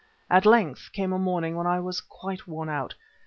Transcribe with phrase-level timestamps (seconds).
[0.31, 2.95] At length came a morning when I was quite worn out.